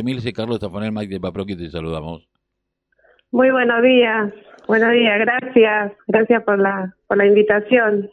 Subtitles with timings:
[0.00, 2.28] Emilce Carlos Tafanel, Mike de Paproqui, te saludamos.
[3.32, 4.32] Muy buenos días,
[4.68, 8.08] buenos días, gracias, gracias por la, por la invitación.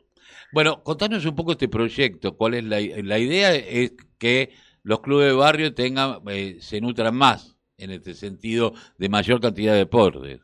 [0.52, 4.50] Bueno, contanos un poco este proyecto, cuál es la, la idea, es que
[4.82, 9.74] los clubes de barrio tengan, eh, se nutran más en este sentido de mayor cantidad
[9.74, 10.40] de deportes.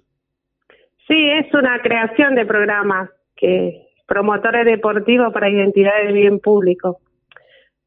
[1.07, 6.99] Sí, es una creación de programas que promotores deportivos para identidades de bien público.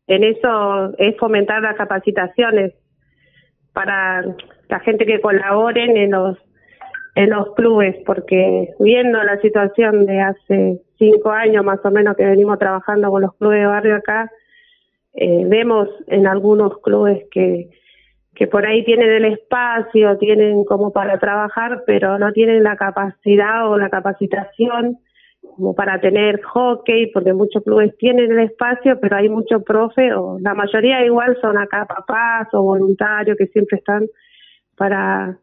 [0.08, 2.74] En eso es fomentar las capacitaciones
[3.74, 4.24] para
[4.68, 6.38] la gente que colaboren en los
[7.16, 12.24] en los clubes, porque viendo la situación de hace cinco años más o menos que
[12.24, 14.30] venimos trabajando con los clubes de barrio acá,
[15.12, 17.70] eh, vemos en algunos clubes que,
[18.34, 23.70] que por ahí tienen el espacio, tienen como para trabajar, pero no tienen la capacidad
[23.70, 24.98] o la capacitación
[25.54, 30.38] como para tener hockey, porque muchos clubes tienen el espacio, pero hay muchos profe, o
[30.40, 34.06] la mayoría igual son acá papás o voluntarios que siempre están
[34.76, 35.38] para,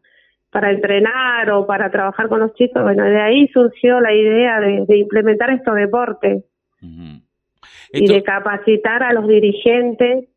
[0.50, 2.82] para entrenar o para trabajar con los chicos.
[2.82, 6.44] Bueno, de ahí surgió la idea de, implementar estos deportes
[7.92, 10.28] y de capacitar a los dirigentes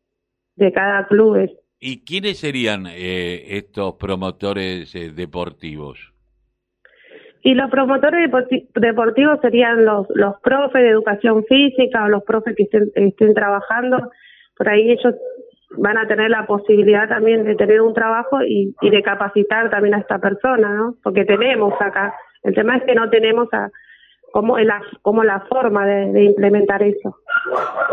[0.56, 1.50] de cada club.
[1.78, 6.15] ¿Y quiénes serían eh, estos promotores eh, deportivos?
[7.46, 8.28] Y los promotores
[8.74, 14.10] deportivos serían los, los profes de educación física o los profes que estén, estén trabajando.
[14.58, 15.14] Por ahí ellos
[15.78, 19.94] van a tener la posibilidad también de tener un trabajo y, y de capacitar también
[19.94, 20.96] a esta persona, ¿no?
[21.04, 22.16] Porque tenemos acá.
[22.42, 23.70] El tema es que no tenemos a,
[24.32, 27.16] como la, como la forma de, implementar eso.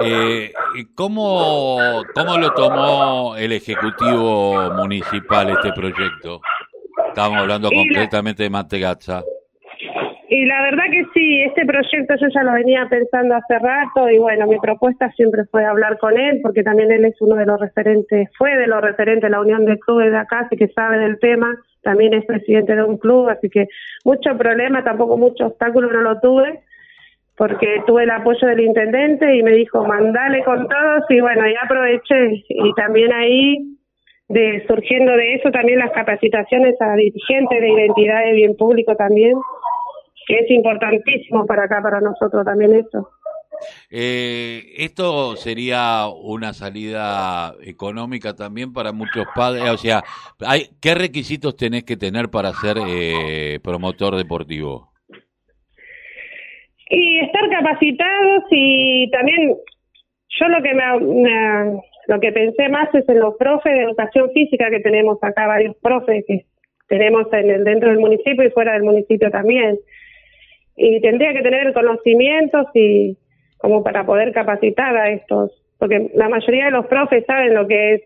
[0.01, 0.51] Eh,
[0.95, 6.41] ¿cómo, ¿Cómo lo tomó el Ejecutivo Municipal este proyecto?
[7.09, 9.21] Estamos hablando concretamente de Mantegazza.
[10.35, 14.17] Y la verdad que sí, este proyecto yo ya lo venía pensando hace rato y
[14.17, 17.59] bueno, mi propuesta siempre fue hablar con él porque también él es uno de los
[17.59, 20.97] referentes, fue de los referentes de la Unión de Clubes de acá, así que sabe
[20.97, 23.67] del tema, también es presidente de un club, así que
[24.05, 26.61] mucho problema, tampoco mucho obstáculo no lo tuve
[27.37, 31.59] porque tuve el apoyo del intendente y me dijo, mandale con todos y bueno, ya
[31.63, 33.77] aproveché y también ahí
[34.29, 39.33] de surgiendo de eso también las capacitaciones a dirigentes de identidad de bien público también
[40.27, 43.09] es importantísimo para acá, para nosotros también eso.
[43.89, 50.03] Eh, esto sería una salida económica también para muchos padres, o sea,
[50.45, 54.89] hay, ¿qué requisitos tenés que tener para ser eh, promotor deportivo?
[56.89, 59.55] Y estar capacitados y también
[60.39, 64.69] yo lo que me, lo que pensé más es en los profes de educación física
[64.69, 66.45] que tenemos acá, varios profes que
[66.87, 69.79] tenemos en el, dentro del municipio y fuera del municipio también
[70.75, 73.17] y tendría que tener conocimientos y
[73.57, 77.93] como para poder capacitar a estos, porque la mayoría de los profes saben lo que
[77.93, 78.01] es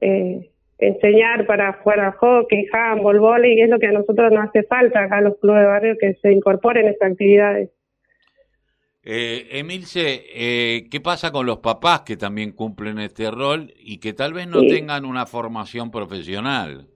[0.00, 4.48] eh, enseñar para jugar al hockey, handball, volley, y es lo que a nosotros nos
[4.48, 7.70] hace falta acá en los clubes de barrio que se incorporen estas actividades.
[9.02, 14.12] Eh, Emilce, eh, ¿qué pasa con los papás que también cumplen este rol y que
[14.12, 16.86] tal vez no tengan una formación profesional?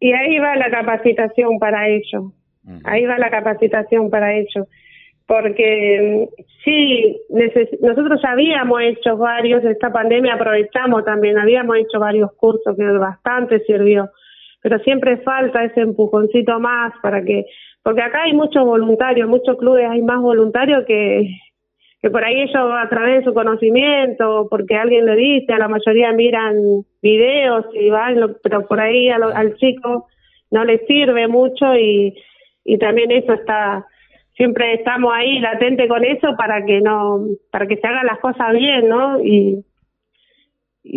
[0.00, 1.88] Y ahí va la capacitación para
[2.84, 4.66] Ahí va la capacitación para ello.
[5.26, 7.20] Porque mm, sí,
[7.80, 14.10] nosotros habíamos hecho varios, esta pandemia aprovechamos también, habíamos hecho varios cursos que bastante sirvió,
[14.62, 17.44] pero siempre falta ese empujoncito más para que,
[17.82, 21.28] porque acá hay muchos voluntarios, muchos clubes hay más voluntarios que,
[22.00, 25.68] que por ahí ellos a través de su conocimiento, porque alguien le dice, a la
[25.68, 26.54] mayoría miran
[27.02, 30.06] videos y van, pero por ahí al chico
[30.52, 32.14] no le sirve mucho y
[32.66, 33.86] y también eso está
[34.34, 38.52] siempre estamos ahí latente con eso para que no para que se hagan las cosas
[38.52, 39.64] bien no y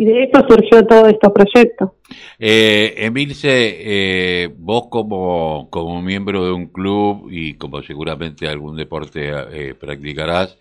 [0.05, 1.91] de esto surgió todo estos proyectos.
[2.37, 9.31] Eh, Emilce, eh, vos como, como miembro de un club y como seguramente algún deporte
[9.51, 10.59] eh, practicarás,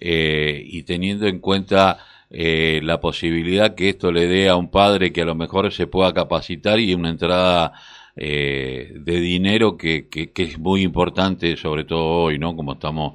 [0.00, 1.98] eh, y teniendo en cuenta
[2.30, 5.86] eh, la posibilidad que esto le dé a un padre que a lo mejor se
[5.86, 7.72] pueda capacitar y una entrada
[8.16, 12.56] eh, de dinero que, que, es muy importante, sobre todo hoy, ¿no?
[12.56, 13.14] Como estamos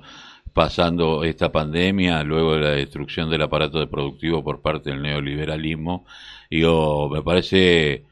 [0.53, 6.06] pasando esta pandemia, luego de la destrucción del aparato de productivo por parte del neoliberalismo.
[6.50, 8.03] Digo, me parece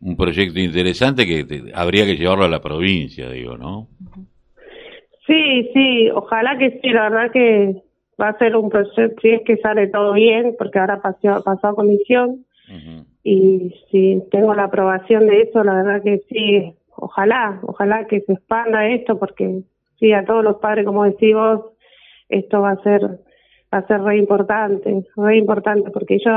[0.00, 3.88] un proyecto interesante que habría que llevarlo a la provincia, digo, ¿no?
[5.26, 7.82] Sí, sí, ojalá que sí, la verdad que
[8.20, 11.68] va a ser un proyecto, si es que sale todo bien, porque ahora pasó, pasó
[11.68, 12.44] a comisión,
[13.28, 18.34] y si tengo la aprobación de eso, la verdad que sí, ojalá, ojalá que se
[18.34, 19.62] expanda esto, porque
[19.98, 21.72] sí, a todos los padres, como decís vos,
[22.28, 23.02] esto va a ser
[23.74, 26.34] va a ser re importante, re importante, porque ellos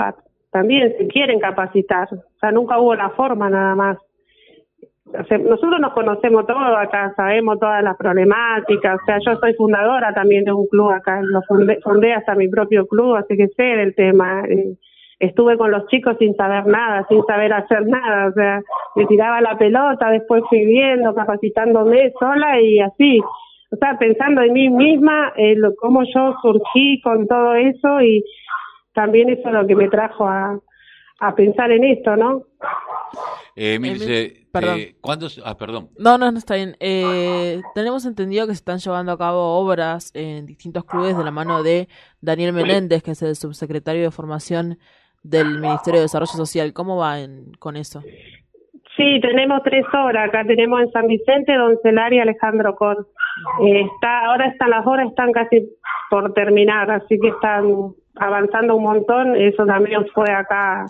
[0.49, 2.07] también se quieren capacitar.
[2.11, 3.97] O sea, nunca hubo la forma nada más.
[5.05, 8.99] nosotros nos conocemos todos acá, sabemos todas las problemáticas.
[8.99, 11.43] O sea, yo soy fundadora también de un club acá, lo
[11.83, 14.43] fundé, hasta mi propio club, así que sé del tema.
[14.49, 14.73] Eh,
[15.19, 18.29] estuve con los chicos sin saber nada, sin saber hacer nada.
[18.29, 18.61] O sea,
[18.95, 23.19] me tiraba la pelota, después fui viendo, capacitándome sola y así.
[23.71, 28.23] O sea, pensando en mí misma, eh, cómo yo surgí con todo eso y
[28.93, 30.59] también eso es lo que me trajo a,
[31.19, 32.43] a pensar en esto, ¿no?
[33.55, 34.79] Eh, Milce, perdón.
[34.79, 34.95] Eh,
[35.43, 35.89] Ah, perdón.
[35.97, 36.77] No, no, no está bien.
[36.79, 41.31] Eh, tenemos entendido que se están llevando a cabo obras en distintos clubes de la
[41.31, 41.87] mano de
[42.21, 44.79] Daniel Menéndez, que es el subsecretario de Formación
[45.23, 46.73] del Ministerio de Desarrollo Social.
[46.73, 47.17] ¿Cómo va
[47.59, 48.01] con eso?
[48.99, 50.27] Sí, tenemos tres obras.
[50.27, 53.07] Acá tenemos en San Vicente, Doncelar y Alejandro Cor.
[53.65, 55.69] Eh, está, ahora están las horas, están casi
[56.09, 59.35] por terminar, así que están avanzando un montón.
[59.37, 60.85] Eso también fue acá,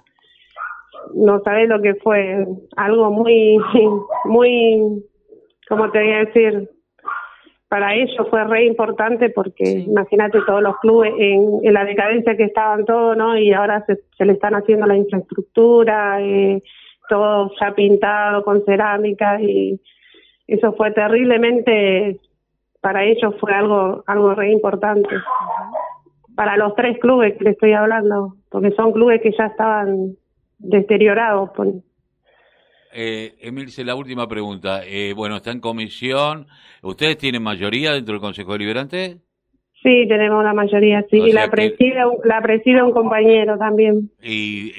[1.13, 2.47] no sabés lo que fue,
[2.77, 3.57] algo muy,
[4.25, 5.03] muy,
[5.67, 6.69] ¿cómo te voy a decir?
[7.69, 12.83] Para ellos fue re importante porque imagínate todos los clubes en, la decadencia que estaban
[12.83, 13.37] todos, ¿no?
[13.37, 16.63] Y ahora se, se le están haciendo la infraestructura, eh,
[17.09, 19.79] todo ya pintado con cerámica y
[20.47, 22.19] eso fue terriblemente
[22.81, 25.15] para ellos fue algo algo re importante.
[26.35, 30.15] Para los tres clubes que le estoy hablando porque son clubes que ya estaban
[30.57, 31.51] deteriorados
[32.91, 34.81] eh, Emilce, la última pregunta.
[34.85, 36.47] Eh, bueno, está en comisión.
[36.81, 39.19] ¿Ustedes tienen mayoría dentro del Consejo Deliberante?
[39.81, 41.17] Sí, tenemos la mayoría, sí.
[41.17, 44.11] y la preside, la preside un compañero también.
[44.21, 44.73] Y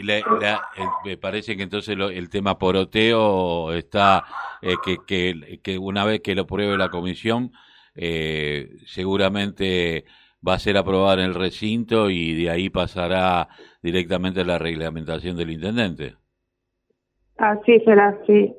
[1.06, 4.24] me parece que entonces el tema poroteo está,
[4.60, 7.52] eh, que, que, que, una vez que lo pruebe la comisión,
[7.94, 10.04] eh, seguramente
[10.46, 13.48] va a ser aprobado en el recinto y de ahí pasará
[13.82, 16.16] directamente a la reglamentación del intendente.
[17.40, 18.54] Así será, sí.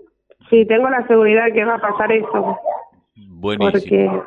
[0.49, 2.57] Sí, tengo la seguridad que va a pasar eso.
[3.15, 3.71] Buenísimo.
[3.71, 4.21] Porque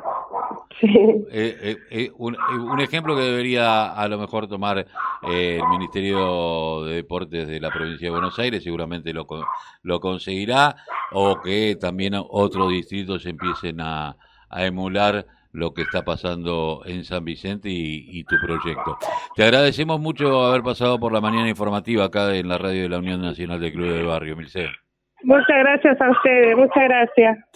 [0.83, 2.37] eh, eh, eh, un,
[2.81, 4.87] ejemplo que debería a lo mejor tomar
[5.23, 9.27] el Ministerio de Deportes de la provincia de Buenos Aires, seguramente lo,
[9.83, 10.77] lo conseguirá,
[11.13, 14.17] o que también otros distritos empiecen a,
[14.51, 18.99] emular lo que está pasando en San Vicente y, tu proyecto.
[19.37, 22.99] Te agradecemos mucho haber pasado por la mañana informativa acá en la radio de la
[22.99, 24.69] Unión Nacional de Clubes del Barrio, Milce.
[25.23, 27.39] Muchas gracias a ustedes, muchas gracias.